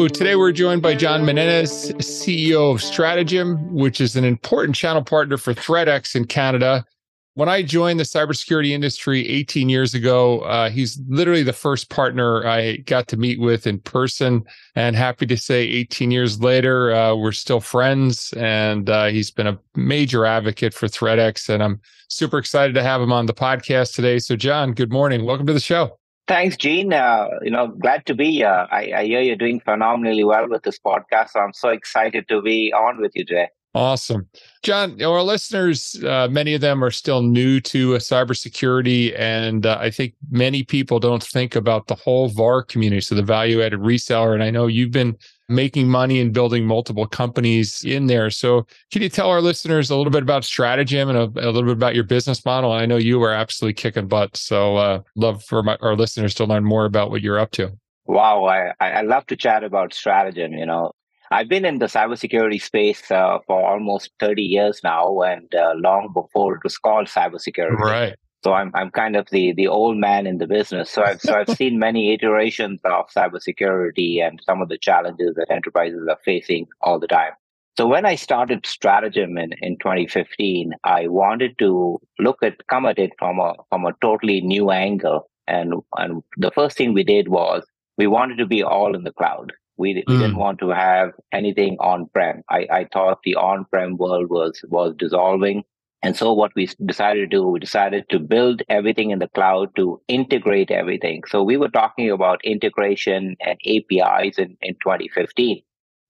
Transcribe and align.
So 0.00 0.08
today 0.08 0.34
we're 0.34 0.50
joined 0.52 0.80
by 0.80 0.94
John 0.94 1.24
Menezes, 1.24 1.92
CEO 1.96 2.74
of 2.74 2.80
Stratejm, 2.80 3.70
which 3.70 4.00
is 4.00 4.16
an 4.16 4.24
important 4.24 4.74
channel 4.74 5.04
partner 5.04 5.36
for 5.36 5.52
ThreatX 5.52 6.16
in 6.16 6.24
Canada. 6.24 6.86
When 7.34 7.50
I 7.50 7.62
joined 7.62 8.00
the 8.00 8.04
cybersecurity 8.04 8.70
industry 8.70 9.28
18 9.28 9.68
years 9.68 9.92
ago, 9.92 10.40
uh, 10.40 10.70
he's 10.70 10.98
literally 11.06 11.42
the 11.42 11.52
first 11.52 11.90
partner 11.90 12.46
I 12.46 12.78
got 12.78 13.08
to 13.08 13.18
meet 13.18 13.40
with 13.40 13.66
in 13.66 13.78
person. 13.78 14.42
And 14.74 14.96
happy 14.96 15.26
to 15.26 15.36
say, 15.36 15.64
18 15.64 16.10
years 16.10 16.40
later, 16.40 16.94
uh, 16.94 17.14
we're 17.14 17.32
still 17.32 17.60
friends. 17.60 18.32
And 18.38 18.88
uh, 18.88 19.08
he's 19.08 19.30
been 19.30 19.48
a 19.48 19.58
major 19.76 20.24
advocate 20.24 20.72
for 20.72 20.86
ThreatX. 20.86 21.50
And 21.50 21.62
I'm 21.62 21.78
super 22.08 22.38
excited 22.38 22.72
to 22.72 22.82
have 22.82 23.02
him 23.02 23.12
on 23.12 23.26
the 23.26 23.34
podcast 23.34 23.94
today. 23.96 24.18
So, 24.18 24.34
John, 24.34 24.72
good 24.72 24.90
morning. 24.90 25.26
Welcome 25.26 25.46
to 25.46 25.52
the 25.52 25.60
show. 25.60 25.99
Thanks, 26.30 26.56
Gene. 26.56 26.92
Uh, 26.92 27.26
you 27.42 27.50
know, 27.50 27.66
glad 27.66 28.06
to 28.06 28.14
be 28.14 28.30
here. 28.30 28.68
I, 28.70 28.92
I, 28.94 29.04
hear 29.04 29.20
you're 29.20 29.34
doing 29.34 29.58
phenomenally 29.58 30.22
well 30.22 30.48
with 30.48 30.62
this 30.62 30.78
podcast. 30.78 31.30
So 31.30 31.40
I'm 31.40 31.52
so 31.52 31.70
excited 31.70 32.28
to 32.28 32.40
be 32.40 32.72
on 32.72 33.00
with 33.00 33.10
you 33.16 33.24
today. 33.24 33.48
Awesome. 33.74 34.28
John, 34.62 35.02
our 35.02 35.22
listeners, 35.24 36.00
uh, 36.04 36.28
many 36.30 36.54
of 36.54 36.60
them 36.60 36.84
are 36.84 36.92
still 36.92 37.22
new 37.22 37.58
to 37.62 37.96
uh, 37.96 37.98
cybersecurity. 37.98 39.12
And 39.18 39.66
uh, 39.66 39.78
I 39.80 39.90
think 39.90 40.14
many 40.30 40.62
people 40.62 41.00
don't 41.00 41.22
think 41.24 41.56
about 41.56 41.88
the 41.88 41.96
whole 41.96 42.28
VAR 42.28 42.62
community, 42.62 43.00
so 43.00 43.16
the 43.16 43.24
value 43.24 43.60
added 43.60 43.80
reseller. 43.80 44.32
And 44.32 44.44
I 44.44 44.50
know 44.50 44.68
you've 44.68 44.92
been 44.92 45.16
making 45.50 45.88
money 45.88 46.20
and 46.20 46.32
building 46.32 46.64
multiple 46.66 47.06
companies 47.06 47.84
in 47.84 48.06
there. 48.06 48.30
So, 48.30 48.66
can 48.90 49.02
you 49.02 49.08
tell 49.08 49.28
our 49.28 49.40
listeners 49.40 49.90
a 49.90 49.96
little 49.96 50.12
bit 50.12 50.22
about 50.22 50.42
Stratejm 50.42 51.08
and 51.08 51.18
a, 51.18 51.48
a 51.48 51.50
little 51.50 51.64
bit 51.64 51.72
about 51.72 51.94
your 51.94 52.04
business 52.04 52.44
model? 52.44 52.72
I 52.72 52.86
know 52.86 52.96
you 52.96 53.22
are 53.22 53.32
absolutely 53.32 53.74
kicking 53.74 54.08
butt. 54.08 54.36
So, 54.36 54.76
uh, 54.76 55.02
love 55.16 55.44
for 55.44 55.62
my, 55.62 55.76
our 55.80 55.96
listeners 55.96 56.34
to 56.36 56.44
learn 56.44 56.64
more 56.64 56.84
about 56.84 57.10
what 57.10 57.22
you're 57.22 57.38
up 57.38 57.50
to. 57.52 57.72
Wow, 58.06 58.46
I, 58.46 58.72
I 58.80 59.02
love 59.02 59.26
to 59.26 59.36
chat 59.36 59.62
about 59.62 59.92
Stratejm. 59.92 60.58
You 60.58 60.66
know, 60.66 60.92
I've 61.30 61.48
been 61.48 61.64
in 61.64 61.78
the 61.78 61.86
cybersecurity 61.86 62.60
space 62.60 63.10
uh, 63.10 63.38
for 63.46 63.64
almost 63.64 64.10
30 64.18 64.42
years 64.42 64.80
now, 64.82 65.20
and 65.20 65.54
uh, 65.54 65.74
long 65.76 66.12
before 66.12 66.56
it 66.56 66.64
was 66.64 66.76
called 66.76 67.06
cybersecurity. 67.06 67.78
Right. 67.78 68.16
So 68.42 68.54
I'm 68.54 68.70
I'm 68.74 68.90
kind 68.90 69.16
of 69.16 69.28
the 69.30 69.52
the 69.52 69.68
old 69.68 69.98
man 69.98 70.26
in 70.26 70.38
the 70.38 70.46
business. 70.46 70.90
So 70.90 71.02
I've 71.02 71.20
so 71.20 71.34
I've 71.34 71.56
seen 71.56 71.78
many 71.78 72.12
iterations 72.14 72.80
of 72.84 73.06
cybersecurity 73.14 74.26
and 74.26 74.40
some 74.44 74.62
of 74.62 74.68
the 74.68 74.78
challenges 74.78 75.34
that 75.36 75.50
enterprises 75.50 76.06
are 76.08 76.18
facing 76.24 76.66
all 76.80 76.98
the 76.98 77.06
time. 77.06 77.32
So 77.76 77.86
when 77.86 78.04
I 78.04 78.14
started 78.14 78.64
Stratejm 78.64 79.42
in, 79.42 79.52
in 79.62 79.78
2015, 79.78 80.72
I 80.84 81.06
wanted 81.06 81.58
to 81.58 81.98
look 82.18 82.42
at 82.42 82.66
come 82.68 82.86
at 82.86 82.98
it 82.98 83.12
from 83.18 83.38
a 83.38 83.54
from 83.68 83.84
a 83.84 83.94
totally 84.00 84.40
new 84.40 84.70
angle. 84.70 85.28
And 85.46 85.74
and 85.96 86.22
the 86.36 86.50
first 86.50 86.76
thing 86.76 86.94
we 86.94 87.04
did 87.04 87.28
was 87.28 87.64
we 87.98 88.06
wanted 88.06 88.38
to 88.38 88.46
be 88.46 88.62
all 88.62 88.94
in 88.94 89.04
the 89.04 89.12
cloud. 89.12 89.52
We, 89.76 89.94
we 89.94 90.14
mm. 90.14 90.20
didn't 90.20 90.36
want 90.36 90.58
to 90.60 90.68
have 90.68 91.12
anything 91.32 91.78
on 91.80 92.06
prem. 92.12 92.42
I, 92.50 92.66
I 92.70 92.86
thought 92.92 93.20
the 93.24 93.36
on 93.36 93.64
prem 93.66 93.96
world 93.96 94.28
was 94.28 94.62
was 94.68 94.94
dissolving 94.98 95.64
and 96.02 96.16
so 96.16 96.32
what 96.32 96.52
we 96.54 96.68
decided 96.86 97.30
to 97.30 97.36
do, 97.36 97.46
we 97.46 97.60
decided 97.60 98.08
to 98.08 98.18
build 98.18 98.62
everything 98.70 99.10
in 99.10 99.18
the 99.18 99.28
cloud 99.28 99.76
to 99.76 100.00
integrate 100.08 100.70
everything. 100.70 101.22
So 101.28 101.42
we 101.42 101.58
were 101.58 101.68
talking 101.68 102.10
about 102.10 102.40
integration 102.42 103.36
and 103.40 103.58
APIs 103.66 104.38
in, 104.38 104.56
in 104.62 104.74
2015. 104.74 105.62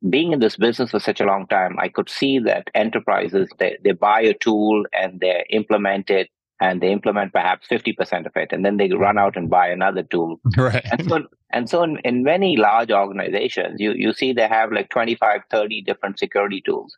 Being 0.09 0.33
in 0.33 0.39
this 0.39 0.57
business 0.57 0.93
for 0.93 1.01
such 1.01 1.21
a 1.21 1.27
long 1.27 1.47
time, 1.49 1.77
I 1.79 1.89
could 1.89 2.09
see 2.09 2.39
that 2.41 2.69
enterprises, 2.75 3.49
they, 3.59 3.77
they 3.85 3.93
buy 3.93 4.21
a 4.23 4.35
tool 4.35 4.85
and 4.93 5.21
they 5.21 5.45
implement 5.51 6.09
it 6.09 6.31
and 6.61 6.81
they 6.81 6.93
implement 6.93 7.33
perhaps 7.33 7.67
50% 7.67 8.27
of 8.27 8.33
it 8.37 8.53
and 8.53 8.65
then 8.65 8.77
they 8.77 8.91
run 8.93 9.19
out 9.19 9.37
and 9.37 9.51
buy 9.51 9.69
another 9.69 10.05
tool. 10.05 10.41
Right. 10.57 10.85
And 10.93 11.09
so, 11.09 11.23
and 11.51 11.69
so 11.69 11.83
in, 11.83 11.99
in 12.05 12.23
many 12.23 12.57
large 12.57 12.93
organizations, 12.93 13.81
you, 13.81 13.93
you 13.93 14.13
see 14.13 14.33
they 14.33 14.47
have 14.47 14.71
like 14.71 14.89
25, 14.91 15.41
30 15.51 15.83
different 15.83 16.19
security 16.19 16.63
tools. 16.65 16.97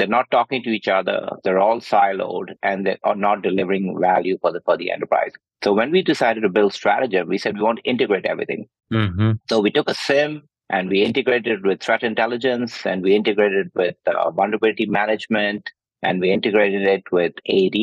They're 0.00 0.08
not 0.08 0.30
talking 0.30 0.62
to 0.62 0.70
each 0.70 0.88
other. 0.88 1.28
They're 1.44 1.58
all 1.58 1.78
siloed 1.78 2.54
and 2.62 2.86
they 2.86 2.96
are 3.04 3.14
not 3.14 3.42
delivering 3.42 3.98
value 4.00 4.38
for 4.40 4.50
the 4.50 4.62
for 4.62 4.78
the 4.78 4.90
enterprise. 4.90 5.32
So 5.62 5.74
when 5.74 5.90
we 5.90 6.00
decided 6.00 6.40
to 6.40 6.48
build 6.48 6.72
Stratejm, 6.72 7.26
we 7.26 7.36
said 7.36 7.56
we 7.56 7.62
want 7.62 7.80
to 7.80 7.90
integrate 7.90 8.24
everything. 8.24 8.66
Mm-hmm. 8.90 9.32
So 9.50 9.60
we 9.60 9.70
took 9.70 9.90
a 9.90 9.94
SIEM 9.94 10.48
and 10.70 10.88
we 10.88 11.02
integrated 11.02 11.58
it 11.58 11.66
with 11.66 11.82
threat 11.82 12.02
intelligence 12.02 12.86
and 12.86 13.02
we 13.02 13.14
integrated 13.14 13.66
it 13.66 13.72
with 13.74 13.96
uh, 14.06 14.30
vulnerability 14.30 14.86
management 14.86 15.70
and 16.02 16.18
we 16.18 16.32
integrated 16.32 16.82
it 16.82 17.02
with 17.12 17.34
AD. 17.46 17.76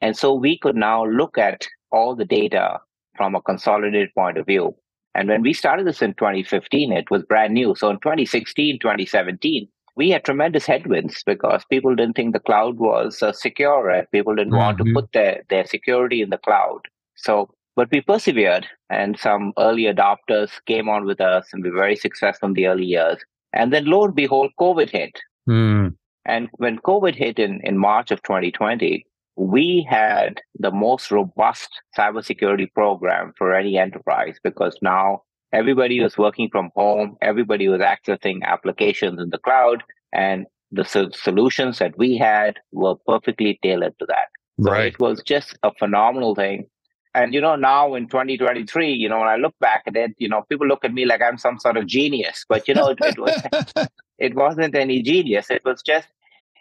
And 0.00 0.16
so 0.16 0.32
we 0.32 0.58
could 0.58 0.76
now 0.76 1.04
look 1.04 1.36
at 1.36 1.68
all 1.90 2.16
the 2.16 2.24
data 2.24 2.80
from 3.14 3.34
a 3.34 3.42
consolidated 3.42 4.08
point 4.14 4.38
of 4.38 4.46
view. 4.46 4.74
And 5.14 5.28
when 5.28 5.42
we 5.42 5.52
started 5.52 5.86
this 5.86 6.00
in 6.00 6.14
2015, 6.14 6.92
it 6.92 7.10
was 7.10 7.22
brand 7.24 7.52
new. 7.52 7.74
So 7.74 7.90
in 7.90 7.96
2016, 7.96 8.78
2017, 8.78 9.68
we 9.96 10.10
had 10.10 10.24
tremendous 10.24 10.66
headwinds 10.66 11.22
because 11.24 11.64
people 11.70 11.94
didn't 11.94 12.16
think 12.16 12.32
the 12.32 12.40
cloud 12.40 12.78
was 12.78 13.22
uh, 13.22 13.32
secure 13.32 13.90
and 13.90 14.10
people 14.10 14.34
didn't 14.34 14.52
mm-hmm. 14.52 14.58
want 14.58 14.78
to 14.78 14.84
mm-hmm. 14.84 14.94
put 14.94 15.12
their, 15.12 15.42
their 15.50 15.66
security 15.66 16.22
in 16.22 16.30
the 16.30 16.38
cloud. 16.38 16.80
So, 17.16 17.50
but 17.76 17.90
we 17.90 18.00
persevered 18.00 18.66
and 18.90 19.18
some 19.18 19.52
early 19.58 19.84
adopters 19.84 20.50
came 20.66 20.88
on 20.88 21.04
with 21.04 21.20
us 21.20 21.46
and 21.52 21.62
we 21.62 21.70
were 21.70 21.78
very 21.78 21.96
successful 21.96 22.48
in 22.48 22.54
the 22.54 22.66
early 22.66 22.86
years. 22.86 23.18
And 23.52 23.72
then 23.72 23.86
lo 23.86 24.04
and 24.04 24.14
behold, 24.14 24.50
COVID 24.58 24.90
hit. 24.90 25.12
Mm. 25.48 25.94
And 26.24 26.48
when 26.52 26.78
COVID 26.78 27.14
hit 27.14 27.38
in, 27.38 27.60
in 27.62 27.78
March 27.78 28.10
of 28.10 28.22
2020, 28.22 29.04
we 29.36 29.86
had 29.88 30.40
the 30.58 30.70
most 30.70 31.10
robust 31.10 31.68
cybersecurity 31.96 32.72
program 32.72 33.32
for 33.36 33.54
any 33.54 33.78
enterprise 33.78 34.36
because 34.42 34.76
now 34.82 35.22
Everybody 35.52 36.00
was 36.00 36.16
working 36.16 36.48
from 36.50 36.70
home. 36.74 37.16
Everybody 37.20 37.68
was 37.68 37.80
accessing 37.80 38.42
applications 38.42 39.20
in 39.20 39.30
the 39.30 39.38
cloud. 39.38 39.82
And 40.12 40.46
the 40.70 40.84
so- 40.84 41.10
solutions 41.10 41.78
that 41.78 41.96
we 41.98 42.16
had 42.16 42.58
were 42.72 42.96
perfectly 43.06 43.58
tailored 43.62 43.98
to 43.98 44.06
that. 44.06 44.28
So 44.62 44.70
right. 44.70 44.92
it 44.92 44.98
was 44.98 45.22
just 45.22 45.58
a 45.62 45.72
phenomenal 45.78 46.34
thing. 46.34 46.66
And, 47.14 47.34
you 47.34 47.42
know, 47.42 47.56
now 47.56 47.94
in 47.94 48.08
2023, 48.08 48.90
you 48.90 49.08
know, 49.08 49.18
when 49.18 49.28
I 49.28 49.36
look 49.36 49.54
back 49.60 49.82
at 49.86 49.96
it, 49.96 50.12
you 50.16 50.28
know, 50.28 50.42
people 50.48 50.66
look 50.66 50.84
at 50.84 50.94
me 50.94 51.04
like 51.04 51.20
I'm 51.20 51.36
some 51.36 51.58
sort 51.58 51.76
of 51.76 51.86
genius, 51.86 52.46
but, 52.48 52.66
you 52.66 52.74
know, 52.74 52.88
it, 52.88 52.98
it, 53.02 53.18
was, 53.18 53.86
it 54.18 54.34
wasn't 54.34 54.74
any 54.74 55.02
genius. 55.02 55.50
It 55.50 55.62
was 55.64 55.82
just, 55.82 56.08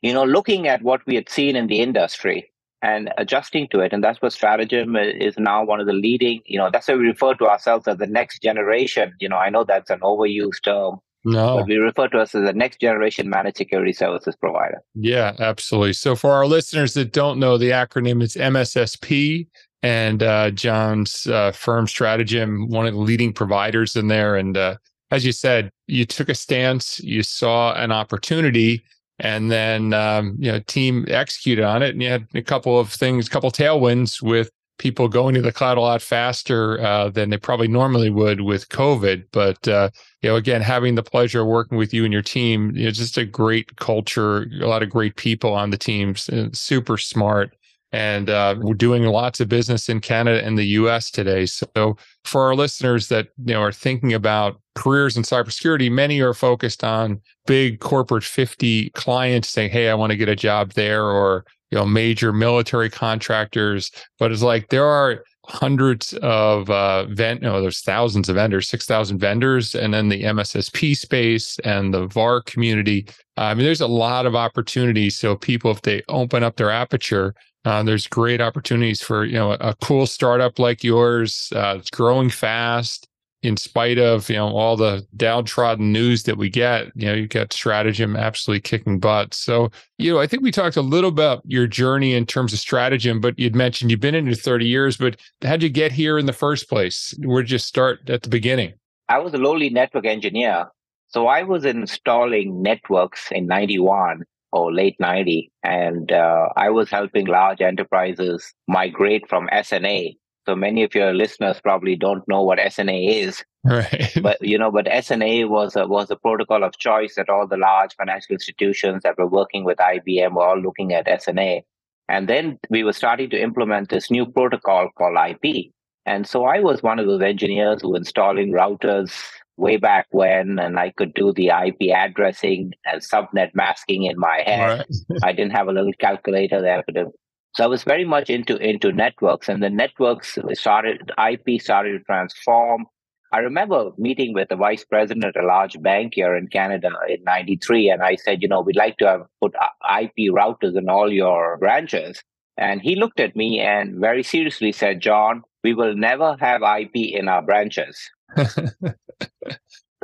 you 0.01 0.11
know, 0.11 0.25
looking 0.25 0.67
at 0.67 0.81
what 0.81 1.05
we 1.05 1.15
had 1.15 1.29
seen 1.29 1.55
in 1.55 1.67
the 1.67 1.79
industry 1.79 2.50
and 2.81 3.11
adjusting 3.17 3.67
to 3.69 3.79
it. 3.79 3.93
And 3.93 4.03
that's 4.03 4.21
what 4.21 4.31
Stratejm 4.31 5.21
is 5.21 5.35
now 5.37 5.63
one 5.63 5.79
of 5.79 5.87
the 5.87 5.93
leading, 5.93 6.41
you 6.45 6.57
know, 6.57 6.69
that's 6.71 6.87
why 6.87 6.95
we 6.95 7.07
refer 7.07 7.35
to 7.35 7.47
ourselves 7.47 7.87
as 7.87 7.97
the 7.97 8.07
next 8.07 8.41
generation. 8.41 9.13
You 9.19 9.29
know, 9.29 9.37
I 9.37 9.49
know 9.49 9.63
that's 9.63 9.89
an 9.89 9.99
overused 9.99 10.63
term. 10.63 10.99
No. 11.23 11.57
But 11.57 11.67
we 11.67 11.75
refer 11.75 12.07
to 12.07 12.19
us 12.19 12.33
as 12.33 12.43
the 12.45 12.53
next 12.53 12.79
generation 12.79 13.29
managed 13.29 13.57
security 13.57 13.93
services 13.93 14.35
provider. 14.35 14.81
Yeah, 14.95 15.33
absolutely. 15.37 15.93
So 15.93 16.15
for 16.15 16.31
our 16.31 16.47
listeners 16.47 16.95
that 16.95 17.13
don't 17.13 17.39
know, 17.39 17.59
the 17.59 17.69
acronym 17.69 18.23
is 18.23 18.35
MSSP 18.35 19.47
and 19.83 20.23
uh, 20.23 20.49
John's 20.51 21.27
uh, 21.27 21.51
firm 21.51 21.85
Stratejm, 21.85 22.69
one 22.69 22.87
of 22.87 22.93
the 22.95 22.99
leading 22.99 23.33
providers 23.33 23.95
in 23.95 24.07
there. 24.07 24.35
And 24.35 24.57
uh, 24.57 24.77
as 25.11 25.23
you 25.23 25.31
said, 25.31 25.69
you 25.85 26.05
took 26.05 26.29
a 26.29 26.35
stance, 26.35 26.99
you 27.01 27.21
saw 27.21 27.73
an 27.75 27.91
opportunity 27.91 28.83
and 29.21 29.51
then 29.51 29.93
um, 29.93 30.35
you 30.39 30.51
know 30.51 30.59
team 30.67 31.05
executed 31.07 31.63
on 31.63 31.81
it 31.81 31.91
and 31.91 32.01
you 32.01 32.09
had 32.09 32.27
a 32.33 32.41
couple 32.41 32.77
of 32.77 32.91
things 32.91 33.27
a 33.27 33.29
couple 33.29 33.49
tailwinds 33.51 34.21
with 34.21 34.49
people 34.79 35.07
going 35.07 35.35
to 35.35 35.41
the 35.41 35.51
cloud 35.51 35.77
a 35.77 35.81
lot 35.81 36.01
faster 36.01 36.81
uh, 36.81 37.07
than 37.07 37.29
they 37.29 37.37
probably 37.37 37.67
normally 37.67 38.09
would 38.09 38.41
with 38.41 38.67
covid 38.69 39.23
but 39.31 39.65
uh, 39.67 39.89
you 40.21 40.29
know 40.29 40.35
again 40.35 40.61
having 40.61 40.95
the 40.95 41.03
pleasure 41.03 41.41
of 41.41 41.47
working 41.47 41.77
with 41.77 41.93
you 41.93 42.03
and 42.03 42.11
your 42.11 42.21
team 42.21 42.75
you 42.75 42.85
know 42.85 42.91
just 42.91 43.17
a 43.17 43.25
great 43.25 43.75
culture 43.77 44.49
a 44.61 44.67
lot 44.67 44.83
of 44.83 44.89
great 44.89 45.15
people 45.15 45.53
on 45.53 45.69
the 45.69 45.77
teams 45.77 46.29
super 46.51 46.97
smart 46.97 47.55
and 47.93 48.29
uh, 48.29 48.55
we're 48.57 48.73
doing 48.73 49.03
lots 49.03 49.41
of 49.41 49.49
business 49.49 49.89
in 49.89 49.99
Canada 49.99 50.41
and 50.45 50.57
the 50.57 50.63
U.S. 50.63 51.11
today. 51.11 51.45
So, 51.45 51.97
for 52.23 52.45
our 52.45 52.55
listeners 52.55 53.09
that 53.09 53.27
you 53.43 53.53
know 53.53 53.61
are 53.61 53.73
thinking 53.73 54.13
about 54.13 54.60
careers 54.75 55.17
in 55.17 55.23
cybersecurity, 55.23 55.91
many 55.91 56.21
are 56.21 56.33
focused 56.33 56.83
on 56.83 57.21
big 57.45 57.79
corporate 57.79 58.23
50 58.23 58.89
clients 58.91 59.49
saying, 59.49 59.71
"Hey, 59.71 59.89
I 59.89 59.93
want 59.93 60.11
to 60.11 60.17
get 60.17 60.29
a 60.29 60.35
job 60.35 60.73
there," 60.73 61.05
or 61.05 61.45
you 61.71 61.77
know, 61.77 61.85
major 61.85 62.33
military 62.33 62.89
contractors. 62.89 63.91
But 64.19 64.31
it's 64.31 64.43
like 64.43 64.69
there 64.69 64.85
are 64.85 65.23
hundreds 65.47 66.13
of 66.21 66.69
uh 66.69 67.03
vent 67.07 67.41
no 67.41 67.59
there's 67.59 67.81
thousands 67.81 68.29
of 68.29 68.35
vendors 68.35 68.69
6000 68.69 69.17
vendors 69.17 69.73
and 69.73 69.91
then 69.91 70.07
the 70.07 70.21
mssp 70.23 70.95
space 70.95 71.57
and 71.63 71.91
the 71.93 72.05
var 72.05 72.41
community 72.43 73.07
i 73.37 73.53
mean 73.53 73.65
there's 73.65 73.81
a 73.81 73.87
lot 73.87 74.27
of 74.27 74.35
opportunities 74.35 75.17
so 75.17 75.35
people 75.35 75.71
if 75.71 75.81
they 75.81 76.03
open 76.09 76.43
up 76.43 76.57
their 76.57 76.69
aperture 76.69 77.33
uh, 77.63 77.83
there's 77.83 78.07
great 78.07 78.41
opportunities 78.41 79.01
for 79.01 79.23
you 79.23 79.35
know 79.35 79.53
a, 79.53 79.75
cool 79.81 80.07
startup 80.07 80.57
like 80.57 80.83
yours. 80.83 81.51
Uh, 81.55 81.79
growing 81.91 82.29
fast 82.29 83.07
in 83.43 83.57
spite 83.57 83.97
of 83.97 84.29
you 84.29 84.35
know 84.35 84.49
all 84.49 84.77
the 84.77 85.05
downtrodden 85.15 85.91
news 85.91 86.23
that 86.23 86.37
we 86.37 86.49
get. 86.49 86.91
You 86.95 87.07
know, 87.07 87.13
you 87.13 87.27
got 87.27 87.49
Stratejm 87.49 88.17
absolutely 88.17 88.61
kicking 88.61 88.99
butt. 88.99 89.33
So 89.33 89.71
you 89.97 90.13
know, 90.13 90.19
I 90.19 90.27
think 90.27 90.43
we 90.43 90.51
talked 90.51 90.77
a 90.77 90.81
little 90.81 91.09
about 91.09 91.41
your 91.45 91.67
journey 91.67 92.13
in 92.13 92.25
terms 92.25 92.53
of 92.53 92.59
Stratejm, 92.59 93.21
but 93.21 93.37
you'd 93.37 93.55
mentioned 93.55 93.91
you've 93.91 93.99
been 93.99 94.15
in 94.15 94.27
it 94.27 94.39
30 94.39 94.65
years. 94.65 94.97
But 94.97 95.19
how'd 95.41 95.63
you 95.63 95.69
get 95.69 95.91
here 95.91 96.17
in 96.17 96.25
the 96.25 96.33
first 96.33 96.69
place? 96.69 97.13
Where'd 97.19 97.51
you 97.51 97.57
start 97.57 98.09
at 98.09 98.23
the 98.23 98.29
beginning? 98.29 98.73
I 99.09 99.19
was 99.19 99.33
a 99.33 99.37
lowly 99.37 99.69
network 99.69 100.05
engineer. 100.05 100.67
So 101.09 101.27
I 101.27 101.43
was 101.43 101.65
installing 101.65 102.61
networks 102.61 103.31
in 103.31 103.45
91 103.45 104.23
or 104.53 104.73
late 104.73 104.95
90, 104.99 105.51
and 105.63 106.11
uh, 106.11 106.49
I 106.55 106.69
was 106.69 106.89
helping 106.89 107.25
large 107.25 107.61
enterprises 107.61 108.53
migrate 108.67 109.27
from 109.27 109.49
SNA. 109.51 110.15
So 110.47 110.55
many 110.55 110.83
of 110.83 110.95
your 110.95 111.13
listeners 111.13 111.61
probably 111.61 111.95
don't 111.95 112.27
know 112.27 112.41
what 112.41 112.59
SNA 112.59 113.27
is. 113.27 113.43
Right. 113.63 114.11
But 114.21 114.41
you 114.41 114.57
know, 114.57 114.71
but 114.71 114.85
SNA 114.85 115.49
was 115.49 115.75
a, 115.75 115.87
was 115.87 116.09
a 116.09 116.15
protocol 116.15 116.63
of 116.63 116.77
choice 116.77 117.15
that 117.15 117.29
all 117.29 117.47
the 117.47 117.57
large 117.57 117.95
financial 117.95 118.33
institutions 118.33 119.03
that 119.03 119.17
were 119.17 119.27
working 119.27 119.63
with 119.63 119.77
IBM 119.77 120.33
were 120.33 120.43
all 120.43 120.59
looking 120.59 120.93
at 120.93 121.05
SNA. 121.07 121.61
And 122.09 122.27
then 122.27 122.59
we 122.69 122.83
were 122.83 122.93
starting 122.93 123.29
to 123.29 123.41
implement 123.41 123.89
this 123.89 124.09
new 124.09 124.25
protocol 124.25 124.89
called 124.97 125.17
IP. 125.29 125.71
And 126.05 126.27
so 126.27 126.45
I 126.45 126.59
was 126.59 126.81
one 126.81 126.99
of 126.99 127.05
those 127.05 127.21
engineers 127.21 127.81
who 127.81 127.91
were 127.91 127.97
installing 127.97 128.51
routers 128.51 129.13
way 129.57 129.77
back 129.77 130.07
when, 130.09 130.57
and 130.57 130.79
I 130.79 130.91
could 130.91 131.13
do 131.13 131.31
the 131.31 131.49
IP 131.49 131.95
addressing 131.95 132.73
and 132.85 133.01
subnet 133.01 133.51
masking 133.53 134.03
in 134.03 134.17
my 134.17 134.41
head. 134.45 134.85
Right. 135.09 135.19
I 135.23 135.31
didn't 135.31 135.51
have 135.51 135.67
a 135.67 135.71
little 135.71 135.93
calculator 135.99 136.61
there 136.61 136.83
to 136.83 136.93
do. 136.93 137.13
So 137.53 137.63
I 137.63 137.67
was 137.67 137.83
very 137.83 138.05
much 138.05 138.29
into 138.29 138.55
into 138.57 138.91
networks, 138.91 139.49
and 139.49 139.61
the 139.61 139.69
networks 139.69 140.37
started. 140.53 141.11
IP 141.17 141.61
started 141.61 141.97
to 141.97 142.03
transform. 142.05 142.85
I 143.33 143.39
remember 143.39 143.91
meeting 143.97 144.33
with 144.33 144.49
the 144.49 144.55
vice 144.55 144.83
president 144.83 145.25
at 145.25 145.41
a 145.41 145.45
large 145.45 145.81
bank 145.81 146.13
here 146.15 146.35
in 146.35 146.47
Canada 146.47 146.89
in 147.09 147.23
'93, 147.23 147.89
and 147.89 148.03
I 148.03 148.15
said, 148.15 148.41
you 148.41 148.47
know, 148.47 148.61
we'd 148.61 148.75
like 148.75 148.97
to 148.97 149.07
have 149.07 149.21
put 149.41 149.53
uh, 149.55 149.99
IP 150.01 150.31
routers 150.31 150.77
in 150.77 150.89
all 150.89 151.11
your 151.11 151.57
branches. 151.57 152.21
And 152.57 152.81
he 152.81 152.95
looked 152.95 153.19
at 153.19 153.35
me 153.35 153.59
and 153.59 153.99
very 153.99 154.23
seriously 154.23 154.71
said, 154.71 154.99
John, 154.99 155.41
we 155.63 155.73
will 155.73 155.95
never 155.95 156.37
have 156.39 156.61
IP 156.61 156.95
in 156.95 157.27
our 157.27 157.41
branches. 157.41 157.97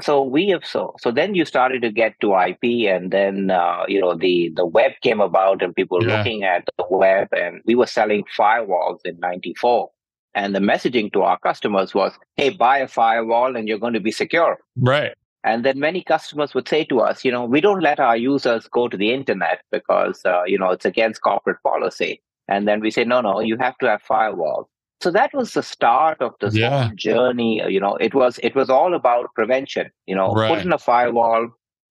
so 0.02 0.22
we 0.22 0.48
have 0.50 0.66
so 0.66 0.96
so 1.00 1.12
then 1.12 1.34
you 1.34 1.44
started 1.44 1.82
to 1.82 1.92
get 1.92 2.14
to 2.22 2.36
ip 2.48 2.64
and 2.64 3.12
then 3.12 3.50
uh, 3.50 3.84
you 3.88 4.00
know 4.00 4.14
the 4.14 4.52
the 4.56 4.66
web 4.66 4.92
came 5.02 5.20
about 5.20 5.64
and 5.64 5.76
people 5.76 6.04
yeah. 6.04 6.18
looking 6.18 6.44
at 6.44 6.64
the 6.78 6.86
web 6.90 7.28
and 7.34 7.62
we 7.66 7.76
were 7.76 7.88
selling 7.88 8.24
firewalls 8.38 9.00
in 9.06 9.20
94 9.20 9.90
and 10.36 10.54
the 10.54 10.60
messaging 10.60 11.12
to 11.14 11.24
our 11.24 11.40
customers 11.40 11.96
was 11.96 12.14
hey 12.36 12.50
buy 12.50 12.78
a 12.78 12.88
firewall 12.88 13.56
and 13.56 13.68
you're 13.68 13.80
going 13.80 13.94
to 13.94 14.00
be 14.00 14.12
secure. 14.12 14.60
Right. 14.76 15.14
And 15.44 15.64
then 15.64 15.80
many 15.80 16.04
customers 16.04 16.54
would 16.54 16.68
say 16.68 16.84
to 16.86 17.00
us 17.00 17.26
you 17.26 17.32
know 17.32 17.46
we 17.46 17.60
don't 17.60 17.82
let 17.82 18.00
our 18.00 18.18
users 18.18 18.68
go 18.68 18.88
to 18.88 18.98
the 18.98 19.12
internet 19.12 19.62
because 19.72 20.22
uh, 20.26 20.44
you 20.46 20.60
know 20.60 20.70
it's 20.70 20.86
against 20.86 21.22
corporate 21.22 21.62
policy. 21.64 22.22
And 22.48 22.68
then 22.68 22.80
we 22.80 22.92
say 22.92 23.04
no 23.04 23.22
no 23.22 23.40
you 23.40 23.58
have 23.58 23.78
to 23.80 23.90
have 23.90 24.04
firewalls 24.04 24.68
so 25.02 25.12
that 25.12 25.34
was 25.34 25.54
the 25.54 25.64
start 25.64 26.22
of 26.22 26.34
this 26.40 26.56
yeah. 26.56 26.90
journey 26.96 27.62
uh, 27.62 27.68
you 27.68 27.80
know 27.80 27.96
it 27.96 28.14
was 28.14 28.40
it 28.44 28.56
was 28.56 28.70
all 28.70 28.94
about 28.94 29.34
prevention 29.36 29.90
you 30.06 30.16
know 30.16 30.32
right. 30.34 30.50
put 30.50 30.66
in 30.66 30.74
a 30.74 30.78
firewall 30.78 31.48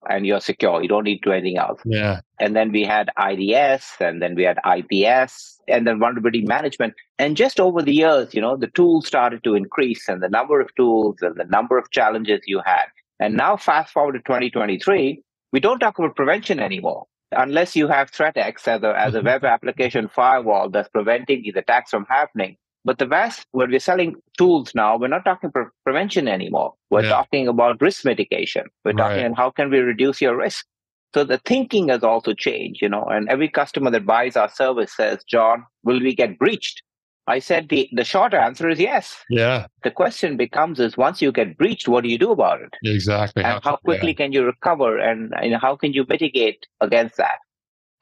and 0.08 0.26
you're 0.26 0.40
secure 0.40 0.82
you 0.82 0.88
don't 0.88 1.04
need 1.04 1.18
to 1.18 1.30
do 1.30 1.32
anything 1.32 1.58
else. 1.58 1.80
Yeah. 1.84 2.20
And 2.38 2.54
then 2.54 2.70
we 2.70 2.84
had 2.84 3.10
ids 3.16 3.96
and 3.98 4.22
then 4.22 4.34
we 4.34 4.44
had 4.44 4.58
ips 4.64 5.60
and 5.66 5.84
then 5.84 5.98
vulnerability 5.98 6.42
management. 6.42 6.94
And 7.18 7.36
just 7.36 7.58
over 7.58 7.82
the 7.82 7.94
years 7.94 8.34
you 8.34 8.40
know 8.40 8.56
the 8.56 8.68
tools 8.68 9.06
started 9.06 9.42
to 9.44 9.54
increase 9.54 10.08
and 10.08 10.22
the 10.22 10.28
number 10.28 10.60
of 10.60 10.72
tools 10.76 11.16
and 11.22 11.36
the 11.36 11.44
number 11.46 11.76
of 11.78 11.90
challenges 11.90 12.40
you 12.46 12.60
had. 12.64 12.86
And 13.18 13.34
now 13.34 13.56
fast 13.56 13.92
forward 13.92 14.12
to 14.12 14.18
2023 14.20 15.22
we 15.52 15.60
don't 15.60 15.78
talk 15.78 15.98
about 15.98 16.16
prevention 16.16 16.60
anymore 16.60 17.06
unless 17.32 17.74
you 17.74 17.88
have 17.88 18.10
ThreatX 18.10 18.68
as 18.68 18.82
a, 18.82 18.98
as 18.98 19.14
a 19.14 19.18
mm-hmm. 19.18 19.26
web 19.26 19.44
application 19.44 20.08
firewall 20.08 20.68
that's 20.70 20.88
preventing 20.88 21.42
these 21.42 21.56
attacks 21.56 21.90
from 21.90 22.06
happening, 22.08 22.56
but 22.86 22.98
the 22.98 23.04
vast, 23.04 23.44
when 23.50 23.70
we're 23.70 23.80
selling 23.80 24.14
tools 24.38 24.72
now, 24.72 24.96
we're 24.96 25.08
not 25.08 25.24
talking 25.24 25.50
pre- 25.50 25.64
prevention 25.82 26.28
anymore. 26.28 26.72
We're 26.88 27.02
yeah. 27.02 27.08
talking 27.08 27.48
about 27.48 27.80
risk 27.82 28.04
mitigation. 28.04 28.66
We're 28.84 28.92
talking 28.92 29.26
about 29.26 29.36
how 29.36 29.50
can 29.50 29.70
we 29.70 29.80
reduce 29.80 30.20
your 30.20 30.36
risk. 30.36 30.64
So 31.12 31.24
the 31.24 31.38
thinking 31.38 31.88
has 31.88 32.04
also 32.04 32.32
changed, 32.32 32.80
you 32.80 32.88
know, 32.88 33.04
and 33.04 33.28
every 33.28 33.48
customer 33.48 33.90
that 33.90 34.06
buys 34.06 34.36
our 34.36 34.48
service 34.48 34.94
says, 34.94 35.24
John, 35.24 35.64
will 35.82 35.98
we 35.98 36.14
get 36.14 36.38
breached? 36.38 36.82
I 37.26 37.40
said 37.40 37.70
the, 37.70 37.88
the 37.92 38.04
short 38.04 38.34
answer 38.34 38.68
is 38.68 38.78
yes. 38.78 39.16
Yeah. 39.30 39.66
The 39.82 39.90
question 39.90 40.36
becomes 40.36 40.78
is 40.78 40.96
once 40.96 41.20
you 41.20 41.32
get 41.32 41.58
breached, 41.58 41.88
what 41.88 42.04
do 42.04 42.08
you 42.08 42.18
do 42.18 42.30
about 42.30 42.60
it? 42.60 42.72
Exactly. 42.84 43.42
And 43.42 43.64
how, 43.64 43.72
how 43.72 43.76
quickly 43.78 44.10
yeah. 44.10 44.14
can 44.14 44.32
you 44.32 44.44
recover 44.44 44.96
and, 44.96 45.34
and 45.42 45.56
how 45.56 45.74
can 45.74 45.92
you 45.92 46.06
mitigate 46.08 46.68
against 46.80 47.16
that? 47.16 47.38